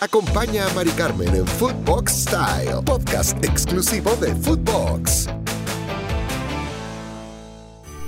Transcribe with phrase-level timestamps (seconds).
[0.00, 5.26] Acompaña a Mari Carmen en Footbox Style, podcast exclusivo de Footbox.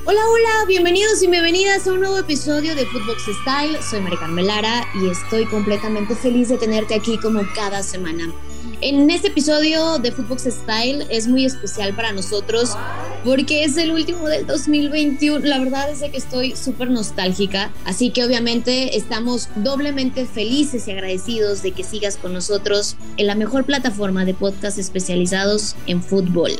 [0.05, 3.83] Hola, hola, bienvenidos y bienvenidas a un nuevo episodio de Footbox Style.
[3.83, 8.35] Soy Mari Carmen Lara y estoy completamente feliz de tenerte aquí como cada semana.
[8.81, 12.77] En este episodio de Footbox Style es muy especial para nosotros
[13.25, 15.41] porque es el último del 2021.
[15.41, 21.61] La verdad es que estoy súper nostálgica, así que obviamente estamos doblemente felices y agradecidos
[21.63, 26.53] de que sigas con nosotros en la mejor plataforma de podcast especializados en fútbol.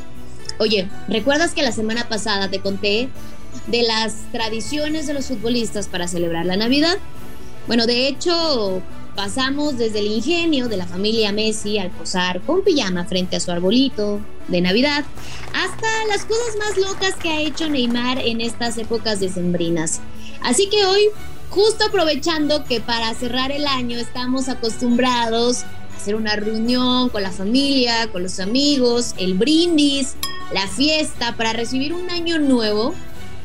[0.59, 3.11] Oye, ¿recuerdas que la semana pasada te conté
[3.69, 6.99] de las tradiciones de los futbolistas para celebrar la Navidad?
[7.69, 8.83] Bueno, de hecho,
[9.19, 13.51] Pasamos desde el ingenio de la familia Messi al posar con pijama frente a su
[13.51, 15.05] arbolito de Navidad,
[15.53, 20.01] hasta las cosas más locas que ha hecho Neymar en estas épocas decembrinas.
[20.41, 21.09] Así que hoy,
[21.51, 27.33] justo aprovechando que para cerrar el año estamos acostumbrados a hacer una reunión con la
[27.33, 30.15] familia, con los amigos, el brindis,
[30.53, 32.95] la fiesta para recibir un año nuevo,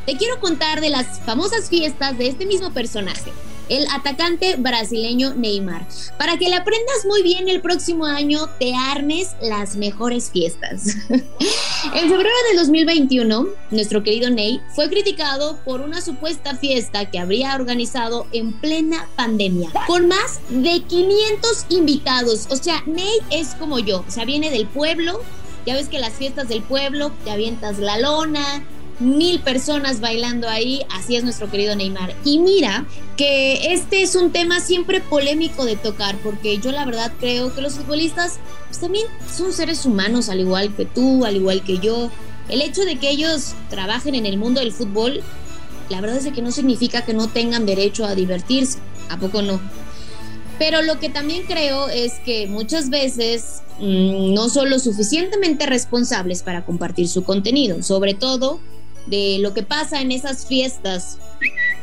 [0.05, 3.31] te quiero contar de las famosas fiestas de este mismo personaje
[3.69, 9.31] el atacante brasileño Neymar, para que le aprendas muy bien el próximo año, te armes
[9.41, 10.95] las mejores fiestas.
[11.09, 17.55] en febrero del 2021, nuestro querido Ney fue criticado por una supuesta fiesta que habría
[17.55, 22.47] organizado en plena pandemia, con más de 500 invitados.
[22.49, 25.21] O sea, Ney es como yo, o sea, viene del pueblo,
[25.65, 28.65] ya ves que las fiestas del pueblo te avientas la lona,
[28.99, 32.15] mil personas bailando ahí, así es nuestro querido Neymar.
[32.23, 32.85] Y mira
[33.17, 37.61] que este es un tema siempre polémico de tocar, porque yo la verdad creo que
[37.61, 42.09] los futbolistas pues, también son seres humanos, al igual que tú, al igual que yo.
[42.49, 45.21] El hecho de que ellos trabajen en el mundo del fútbol,
[45.89, 49.59] la verdad es que no significa que no tengan derecho a divertirse, ¿a poco no?
[50.59, 56.43] Pero lo que también creo es que muchas veces mm, no son lo suficientemente responsables
[56.43, 58.59] para compartir su contenido, sobre todo
[59.07, 61.17] de lo que pasa en esas fiestas,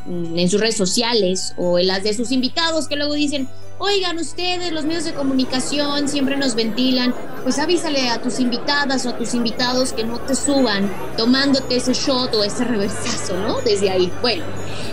[0.06, 3.48] mm, en sus redes sociales o en las de sus invitados que luego dicen,
[3.81, 9.10] oigan ustedes, los medios de comunicación siempre nos ventilan, pues avísale a tus invitadas o
[9.10, 13.60] a tus invitados que no te suban tomándote ese shot o ese reversazo, ¿no?
[13.62, 14.12] Desde ahí.
[14.20, 14.44] Bueno,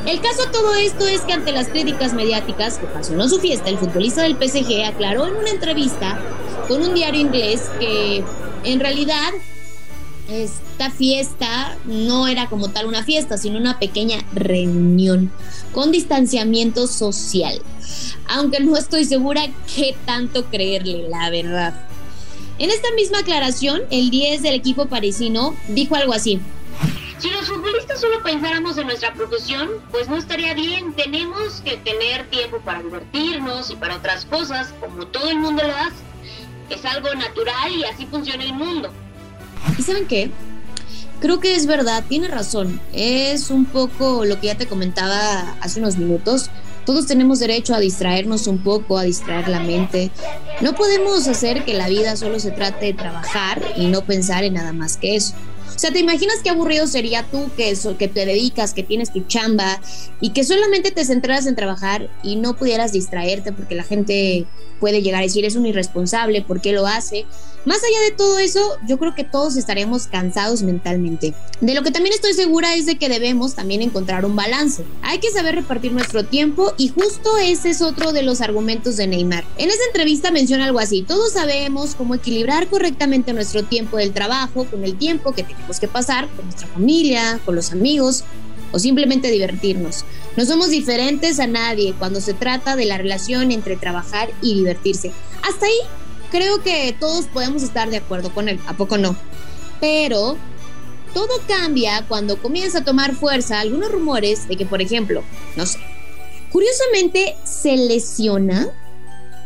[0.06, 3.70] el caso de todo esto es que ante las críticas mediáticas que ocasionó su fiesta,
[3.70, 6.18] el futbolista del PSG aclaró en una entrevista
[6.70, 8.24] con un diario inglés que
[8.64, 9.34] en realidad
[10.30, 15.32] esta fiesta no era como tal una fiesta, sino una pequeña reunión
[15.72, 17.62] con distanciamiento social.
[18.28, 21.88] Aunque no estoy segura qué tanto creerle, la verdad.
[22.60, 26.40] En esta misma aclaración, el 10 del equipo parisino dijo algo así.
[27.20, 30.94] Si los futbolistas solo pensáramos en nuestra profesión, pues no estaría bien.
[30.94, 35.74] Tenemos que tener tiempo para divertirnos y para otras cosas, como todo el mundo lo
[35.74, 35.96] hace.
[36.70, 38.92] Es algo natural y así funciona el mundo.
[39.78, 40.32] ¿Y saben qué?
[41.20, 42.80] Creo que es verdad, tiene razón.
[42.94, 46.52] Es un poco lo que ya te comentaba hace unos minutos.
[46.86, 50.12] Todos tenemos derecho a distraernos un poco, a distraer la mente.
[50.62, 54.54] No podemos hacer que la vida solo se trate de trabajar y no pensar en
[54.54, 55.34] nada más que eso.
[55.78, 59.14] O sea, ¿te imaginas qué aburrido sería tú que, eso, que te dedicas, que tienes
[59.14, 59.80] tu chamba
[60.20, 64.48] y que solamente te centraras en trabajar y no pudieras distraerte porque la gente
[64.80, 67.26] puede llegar a decir es un irresponsable, ¿por qué lo hace?
[67.66, 71.34] Más allá de todo eso, yo creo que todos estaremos cansados mentalmente.
[71.60, 74.86] De lo que también estoy segura es de que debemos también encontrar un balance.
[75.02, 79.08] Hay que saber repartir nuestro tiempo y justo ese es otro de los argumentos de
[79.08, 79.44] Neymar.
[79.58, 84.66] En esa entrevista menciona algo así, todos sabemos cómo equilibrar correctamente nuestro tiempo del trabajo
[84.66, 88.24] con el tiempo que tenemos que pasar con nuestra familia, con los amigos
[88.72, 90.06] o simplemente divertirnos.
[90.36, 95.12] No somos diferentes a nadie cuando se trata de la relación entre trabajar y divertirse.
[95.44, 95.80] Hasta ahí
[96.32, 99.16] creo que todos podemos estar de acuerdo con él, ¿a poco no?
[99.80, 100.38] Pero
[101.14, 105.24] todo cambia cuando comienza a tomar fuerza algunos rumores de que, por ejemplo,
[105.56, 105.80] no sé,
[106.52, 108.70] curiosamente se lesiona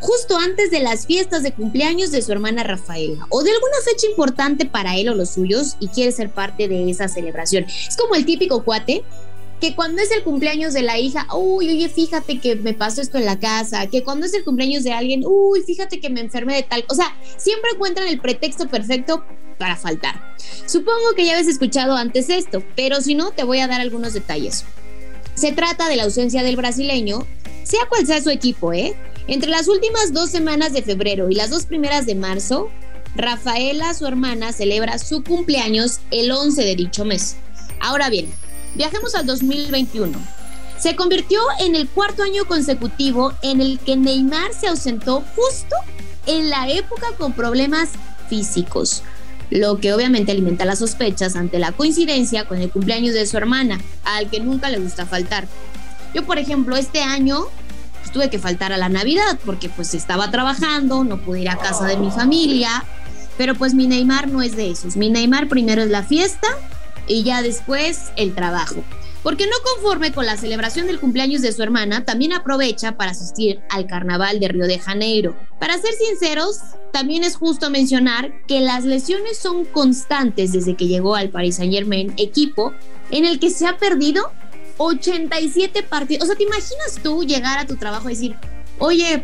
[0.02, 4.08] justo antes de las fiestas de cumpleaños de su hermana Rafaela o de alguna fecha
[4.08, 7.66] importante para él o los suyos y quiere ser parte de esa celebración.
[7.66, 9.04] Es como el típico cuate
[9.62, 13.20] que cuando es el cumpleaños de la hija, uy, oye, fíjate que me pasó esto
[13.20, 16.56] en la casa, que cuando es el cumpleaños de alguien, uy, fíjate que me enfermé
[16.56, 19.24] de tal, o sea, siempre encuentran el pretexto perfecto
[19.60, 20.20] para faltar.
[20.66, 24.14] Supongo que ya habéis escuchado antes esto, pero si no, te voy a dar algunos
[24.14, 24.66] detalles.
[25.36, 27.28] Se trata de la ausencia del brasileño,
[27.64, 28.96] sea cual sea su equipo, ¿eh?
[29.32, 32.70] Entre las últimas dos semanas de febrero y las dos primeras de marzo,
[33.16, 37.38] Rafaela, su hermana, celebra su cumpleaños el 11 de dicho mes.
[37.80, 38.32] Ahora bien,
[38.76, 40.18] Viajemos al 2021.
[40.80, 45.76] Se convirtió en el cuarto año consecutivo en el que Neymar se ausentó justo
[46.26, 47.90] en la época con problemas
[48.30, 49.04] físicos,
[49.50, 53.82] lo que obviamente alimenta las sospechas ante la coincidencia con el cumpleaños de su hermana,
[54.06, 55.48] al que nunca le gusta faltar.
[56.14, 57.48] Yo, por ejemplo, este año
[58.02, 61.58] pues, tuve que faltar a la Navidad porque pues estaba trabajando, no pude ir a
[61.58, 62.84] casa de mi familia,
[63.38, 64.98] pero pues mi Neymar no es de esos.
[64.98, 66.48] Mi Neymar primero es la fiesta
[67.08, 68.84] y ya después el trabajo.
[69.24, 73.62] Porque no conforme con la celebración del cumpleaños de su hermana, también aprovecha para asistir
[73.70, 75.36] al carnaval de Río de Janeiro.
[75.60, 76.60] Para ser sinceros,
[76.92, 81.72] también es justo mencionar que las lesiones son constantes desde que llegó al Paris Saint
[81.72, 82.74] Germain, equipo
[83.12, 84.32] en el que se ha perdido
[84.78, 86.24] 87 partidos.
[86.24, 88.36] O sea, ¿te imaginas tú llegar a tu trabajo y decir,
[88.80, 89.24] oye,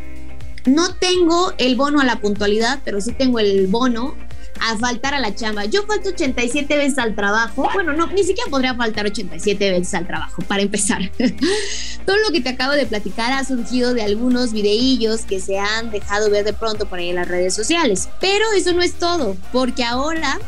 [0.66, 4.16] no tengo el bono a la puntualidad, pero sí tengo el bono
[4.60, 5.66] a faltar a la chamba.
[5.66, 7.70] Yo falto 87 veces al trabajo.
[7.74, 11.12] Bueno, no, ni siquiera podría faltar 87 veces al trabajo, para empezar.
[12.06, 15.92] Todo lo que te acabo de platicar ha surgido de algunos videillos que se han
[15.92, 18.10] dejado ver de pronto por ahí en las redes sociales.
[18.20, 20.40] Pero eso no es todo, porque ahora,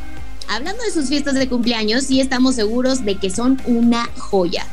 [0.48, 4.66] hablando de sus fiestas de cumpleaños, sí estamos seguros de que son una joya.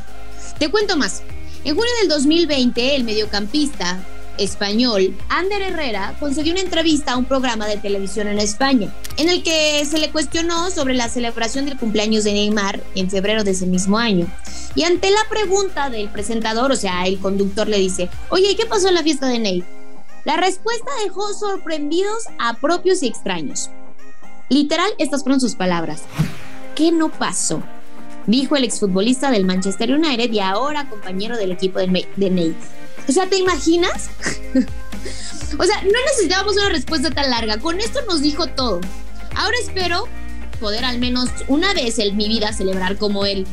[0.58, 1.22] Te cuento más.
[1.64, 3.98] En junio del 2020, el mediocampista
[4.38, 9.42] español, Ander Herrera concedió una entrevista a un programa de televisión en España, en el
[9.42, 13.66] que se le cuestionó sobre la celebración del cumpleaños de Neymar en febrero de ese
[13.66, 14.26] mismo año.
[14.74, 18.88] Y ante la pregunta del presentador, o sea, el conductor le dice, oye, ¿qué pasó
[18.88, 19.64] en la fiesta de Ney?
[20.24, 23.70] La respuesta dejó sorprendidos a propios y extraños.
[24.48, 26.02] Literal, estas fueron sus palabras.
[26.74, 27.62] ¿Qué no pasó?
[28.26, 32.56] Dijo el exfutbolista del Manchester United y ahora compañero del equipo de, Ney.
[33.08, 34.10] O sea, ¿te imaginas?
[35.58, 37.58] o sea, no necesitábamos una respuesta tan larga.
[37.58, 38.80] Con esto nos dijo todo.
[39.34, 40.08] Ahora espero
[40.60, 43.46] poder al menos una vez en mi vida celebrar como él.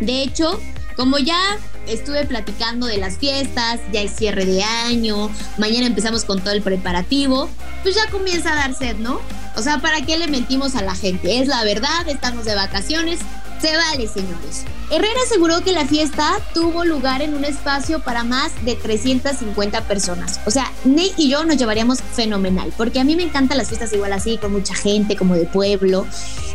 [0.00, 0.58] De hecho,
[0.96, 6.40] como ya estuve platicando de las fiestas, ya es cierre de año, mañana empezamos con
[6.40, 7.48] todo el preparativo,
[7.82, 9.20] pues ya comienza a dar sed, ¿no?
[9.56, 11.40] O sea, ¿para qué le mentimos a la gente?
[11.40, 13.20] Es la verdad, estamos de vacaciones,
[13.60, 14.64] se vale, señores.
[14.90, 20.40] Herrera aseguró que la fiesta tuvo lugar en un espacio para más de 350 personas.
[20.46, 23.92] O sea, Ney y yo nos llevaríamos fenomenal, porque a mí me encantan las fiestas
[23.92, 26.06] igual así, con mucha gente, como de pueblo,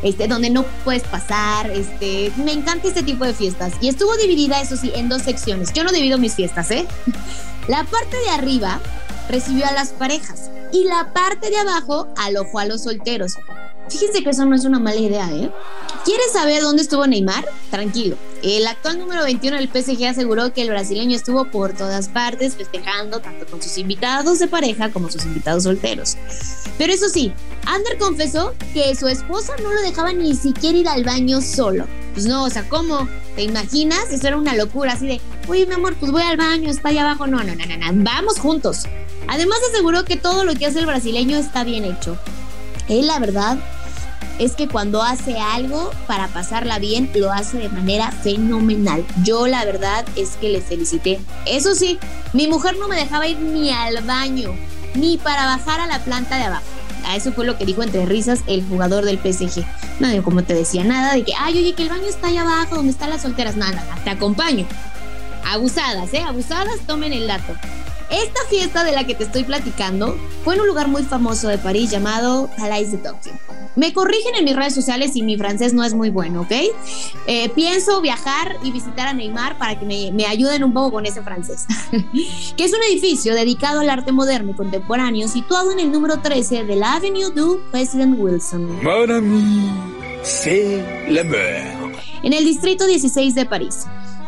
[0.04, 1.70] este, donde no puedes pasar.
[1.72, 3.74] Este, me encanta este tipo de fiestas.
[3.82, 5.72] Y estuvo dividida, eso sí, en dos secciones.
[5.74, 6.88] Yo no divido mis fiestas, ¿eh?
[7.68, 8.80] La parte de arriba
[9.30, 13.34] recibió a las parejas y la parte de abajo alojó a los solteros.
[13.90, 15.52] Fíjense que eso no es una mala idea, ¿eh?
[16.06, 17.50] ¿Quieres saber dónde estuvo Neymar?
[17.72, 18.16] Tranquilo.
[18.44, 23.22] El actual número 21 del PSG aseguró que el brasileño estuvo por todas partes festejando
[23.22, 26.16] tanto con sus invitados de pareja como sus invitados solteros.
[26.78, 27.34] Pero eso sí,
[27.66, 31.88] Ander confesó que su esposa no lo dejaba ni siquiera ir al baño solo.
[32.14, 33.10] Pues no, o sea, ¿cómo?
[33.36, 34.12] ¿Te imaginas?
[34.12, 37.02] Eso era una locura, así de, oye, mi amor, pues voy al baño, está allá
[37.02, 37.26] abajo.
[37.26, 38.84] No, no, no, no, no, vamos juntos.
[39.28, 42.16] Además aseguró que todo lo que hace el brasileño está bien hecho.
[42.88, 43.58] Él, la verdad,
[44.40, 49.06] es que cuando hace algo para pasarla bien, lo hace de manera fenomenal.
[49.24, 51.20] Yo la verdad es que le felicité.
[51.46, 52.00] Eso sí,
[52.34, 54.52] mi mujer no me dejaba ir ni al baño,
[54.94, 56.64] ni para bajar a la planta de abajo.
[57.06, 59.64] A eso fue lo que dijo entre risas el jugador del PSG.
[60.00, 62.76] No, como te decía, nada de que, ay, oye, que el baño está allá abajo,
[62.76, 63.56] donde están las solteras.
[63.56, 64.66] Nada, nada, te acompaño.
[65.48, 66.22] Abusadas, ¿eh?
[66.22, 67.54] Abusadas, tomen el dato.
[68.10, 71.58] Esta fiesta de la que te estoy platicando fue en un lugar muy famoso de
[71.58, 73.32] París llamado Palais de Tokyo.
[73.76, 76.52] Me corrigen en mis redes sociales si mi francés no es muy bueno, ¿ok?
[77.28, 81.22] Eh, pienso viajar y visitar a Neymar para que me, ayuden un poco con ese
[81.22, 81.66] francés.
[82.58, 86.64] que es un edificio dedicado al arte moderno y contemporáneo situado en el número 13
[86.64, 88.82] de la Avenue du President Wilson.
[88.82, 89.70] Mon ami,
[90.24, 90.84] c'est
[92.24, 93.86] En el distrito 16 de París.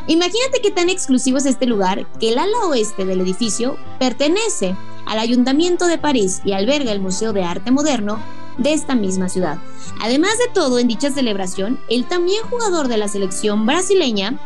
[0.08, 4.76] Imagínate qué tan exclusivo es este lugar que el ala oeste del edificio pertenece
[5.06, 8.22] al Ayuntamiento de París y alberga el Museo de Arte Moderno
[8.58, 9.58] de esta misma ciudad.
[10.02, 14.40] Además de todo, en dicha celebración, el también jugador de la selección brasileña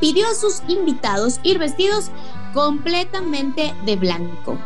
[0.00, 2.10] pidió a sus invitados ir vestidos
[2.52, 4.58] completamente de blanco.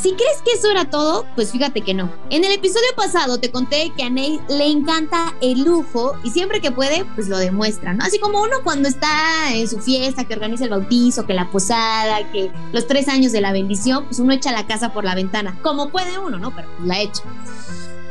[0.00, 2.10] Si crees que eso era todo, pues fíjate que no.
[2.30, 6.62] En el episodio pasado te conté que a Ney le encanta el lujo y siempre
[6.62, 8.02] que puede, pues lo demuestra, ¿no?
[8.02, 12.30] Así como uno cuando está en su fiesta, que organiza el bautizo, que la posada,
[12.32, 15.58] que los tres años de la bendición, pues uno echa la casa por la ventana,
[15.60, 16.54] como puede uno, ¿no?
[16.56, 17.22] Pero pues la echa.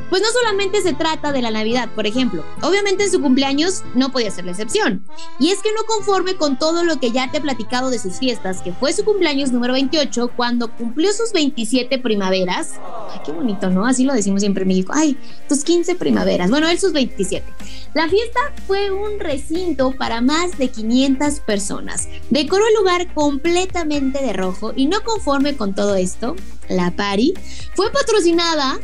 [0.10, 2.44] Pues no solamente se trata de la Navidad, por ejemplo.
[2.62, 5.06] Obviamente en su cumpleaños no podía ser la excepción.
[5.40, 8.18] Y es que no conforme con todo lo que ya te he platicado de sus
[8.18, 12.80] fiestas, que fue su cumpleaños número 28, cuando cumplió sus 27 primaveras.
[13.12, 13.86] Ay, qué bonito, ¿no?
[13.86, 14.92] Así lo decimos siempre en México.
[14.96, 16.50] Ay, tus 15 primaveras.
[16.50, 17.46] Bueno, él sus 27.
[17.94, 22.08] La fiesta fue un recinto para más de 500 personas.
[22.30, 26.36] Decoró el lugar completamente de rojo y no conforme con todo esto,
[26.70, 27.34] la Pari
[27.74, 28.80] fue patrocinada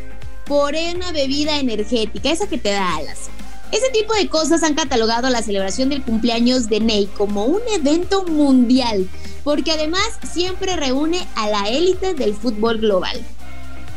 [0.46, 3.30] por una bebida energética, esa que te da alas.
[3.72, 8.24] Ese tipo de cosas han catalogado la celebración del cumpleaños de Ney como un evento
[8.24, 9.10] mundial,
[9.44, 13.20] porque además siempre reúne a la élite del fútbol global.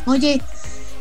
[0.07, 0.41] Oye,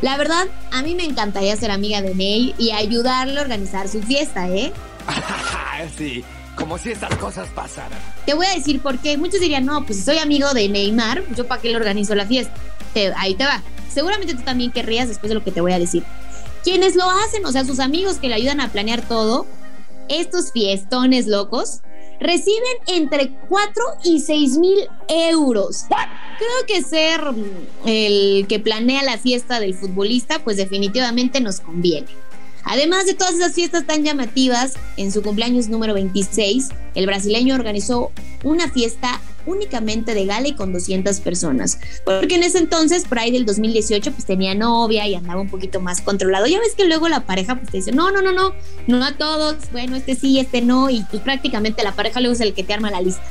[0.02, 4.02] la verdad, a mí me encantaría ser amiga de Ney y ayudarle a organizar su
[4.02, 4.74] fiesta, ¿eh?
[5.98, 6.24] sí,
[6.56, 8.00] como si estas cosas pasaran.
[8.26, 9.18] Te voy a decir por qué.
[9.18, 12.26] Muchos dirían, no, pues si soy amigo de Neymar, ¿yo para qué le organizo la
[12.26, 12.54] fiesta?
[13.16, 13.62] ahí te va.
[13.90, 16.04] Seguramente tú también querrías después de lo que te voy a decir.
[16.64, 19.46] Quienes lo hacen, o sea, sus amigos que le ayudan a planear todo,
[20.10, 21.82] estos fiestones locos,
[22.20, 25.86] reciben entre 4 y 6 mil euros.
[26.38, 27.22] Creo que ser
[27.86, 32.08] el que planea la fiesta del futbolista, pues definitivamente nos conviene.
[32.70, 38.12] Además de todas esas fiestas tan llamativas, en su cumpleaños número 26, el brasileño organizó
[38.44, 41.80] una fiesta únicamente de gala y con 200 personas.
[42.04, 45.80] Porque en ese entonces, por ahí del 2018, pues tenía novia y andaba un poquito
[45.80, 46.46] más controlado.
[46.48, 48.54] Ya ves que luego la pareja pues te dice, no, no, no, no,
[48.88, 52.42] no a todos, bueno, este sí, este no, y pues prácticamente la pareja luego es
[52.42, 53.24] el que te arma la lista.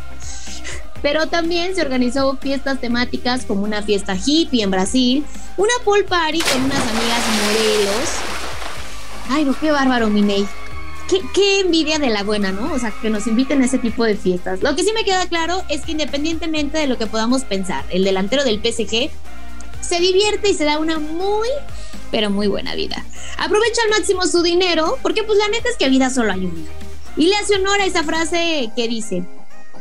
[1.02, 5.24] Pero también se organizó fiestas temáticas como una fiesta hippie en Brasil,
[5.58, 8.35] una pool party con unas amigas modelos.
[9.28, 10.46] Ay, no, qué bárbaro, Minei
[11.34, 12.72] qué, envidia de la buena, ¿no?
[12.72, 14.62] O sea, que nos inviten a ese tipo de fiestas.
[14.62, 18.04] Lo que sí me queda claro es que independientemente de lo que podamos pensar, el
[18.04, 19.10] delantero del PSG
[19.80, 21.48] se divierte y se da una muy,
[22.10, 23.04] pero muy buena vida.
[23.38, 26.64] Aprovecha al máximo su dinero, porque pues la neta es que vida solo hay una.
[27.16, 29.24] Y le hace honor a esa frase que dice,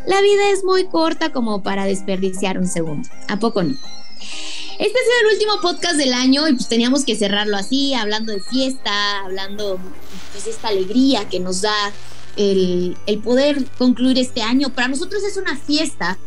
[0.06, 3.10] la vida es muy corta como para desperdiciar un segundo.
[3.28, 3.76] ¿A poco no?
[4.78, 8.34] Este ha sido el último podcast del año y pues teníamos que cerrarlo así, hablando
[8.34, 9.80] de fiesta, hablando
[10.34, 11.94] pues de esta alegría que nos da
[12.36, 14.74] el, poder concluir este año.
[14.74, 16.18] Para nosotros es una fiesta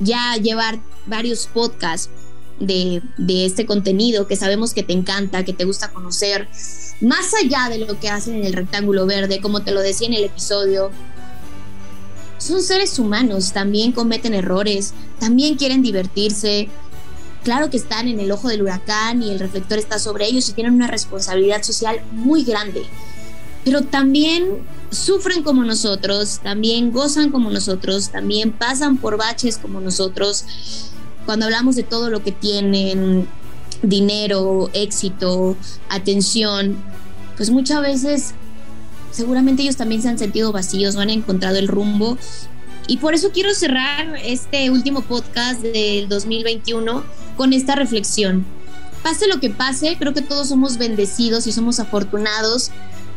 [0.00, 2.10] ya llevar varios podcasts
[2.58, 6.48] de, de, este contenido que sabemos que te encanta, que te gusta conocer,
[7.00, 10.14] más allá de lo que hacen en el rectángulo verde, como te lo decía en
[10.14, 10.90] el episodio.
[12.38, 16.68] Son seres humanos, también cometen errores, también quieren divertirse,
[17.42, 20.52] claro que están en el ojo del huracán y el reflector está sobre ellos y
[20.52, 22.84] tienen una responsabilidad social muy grande,
[23.64, 24.58] pero también
[24.90, 30.44] sufren como nosotros, también gozan como nosotros, también pasan por baches como nosotros.
[31.26, 33.28] Cuando hablamos de todo lo que tienen,
[33.82, 35.56] dinero, éxito,
[35.88, 36.76] atención,
[37.36, 38.34] pues muchas veces
[39.10, 42.18] seguramente ellos también se han sentido vacíos, no han encontrado el rumbo.
[42.88, 47.04] Y por eso quiero cerrar este último podcast del 2021
[47.36, 48.44] con esta reflexión.
[49.02, 52.70] Pase lo que pase, creo que todos somos bendecidos y somos afortunados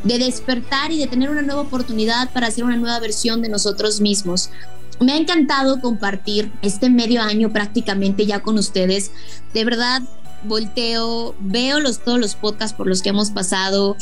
[0.04, 4.02] de despertar y de tener una nueva oportunidad para hacer una nueva versión de nosotros
[4.02, 4.50] mismos.
[5.00, 9.12] Me ha encantado compartir este medio año prácticamente ya con ustedes.
[9.54, 10.02] De verdad,
[10.44, 13.98] volteo, veo los, todos los podcasts por los que hemos pasado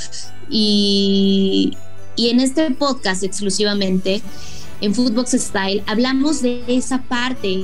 [0.50, 1.78] y,
[2.16, 4.22] y en este podcast exclusivamente,
[4.82, 7.64] en Footbox Style, hablamos de esa parte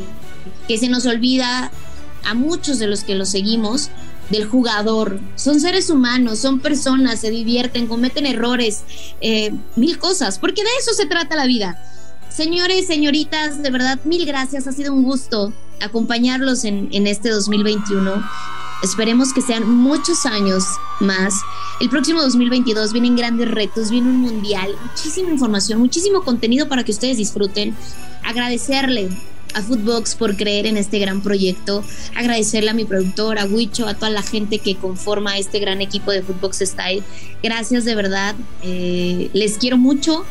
[0.68, 1.72] que se nos olvida
[2.26, 3.90] a muchos de los que lo seguimos
[4.30, 5.20] del jugador.
[5.36, 8.84] Son seres humanos, son personas, se divierten, cometen errores,
[9.22, 11.82] eh, mil cosas, porque de eso se trata la vida.
[12.30, 14.68] Señores, señoritas, de verdad, mil gracias.
[14.68, 18.24] Ha sido un gusto acompañarlos en, en este 2021.
[18.82, 20.64] Esperemos que sean muchos años
[21.02, 21.34] más.
[21.82, 26.92] El próximo 2022 vienen grandes retos, viene un mundial, muchísima información, muchísimo contenido para que
[26.92, 27.76] ustedes disfruten.
[28.24, 29.10] Agradecerle
[29.54, 31.84] a Footbox por creer en este gran proyecto,
[32.16, 36.12] agradecerle a mi productor, a Wicho, a toda la gente que conforma este gran equipo
[36.12, 37.04] de Footbox Style.
[37.42, 40.26] Gracias de verdad, eh, les quiero mucho.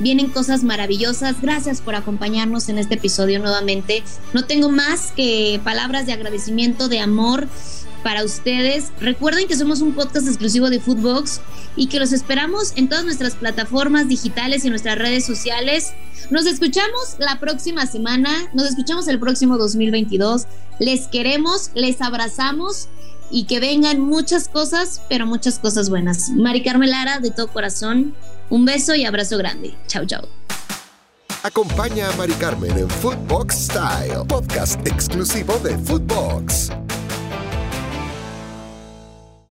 [0.00, 1.40] Vienen cosas maravillosas.
[1.40, 4.02] Gracias por acompañarnos en este episodio nuevamente.
[4.32, 7.46] No tengo más que palabras de agradecimiento, de amor
[8.04, 8.92] para ustedes.
[9.00, 11.40] Recuerden que somos un podcast exclusivo de Footbox
[11.74, 15.92] y que los esperamos en todas nuestras plataformas digitales y nuestras redes sociales.
[16.30, 20.46] Nos escuchamos la próxima semana, nos escuchamos el próximo 2022.
[20.78, 22.88] Les queremos, les abrazamos
[23.30, 26.30] y que vengan muchas cosas, pero muchas cosas buenas.
[26.30, 28.14] Mari Carmelara, de todo corazón,
[28.50, 29.74] un beso y abrazo grande.
[29.88, 30.28] Chao, chao.
[31.42, 36.70] Acompaña a Mari Carmen en Footbox Style, podcast exclusivo de Footbox.